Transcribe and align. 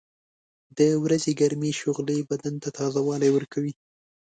•د 0.77 0.79
ورځې 1.03 1.31
ګرمې 1.41 1.71
شغلې 1.81 2.17
بدن 2.29 2.55
ته 2.63 2.69
تازهوالی 2.77 3.29
ورکوي. 3.33 3.73